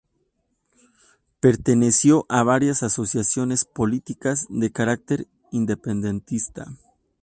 [1.39, 6.65] Perteneció a varias asociaciones políticas de carácter independentista.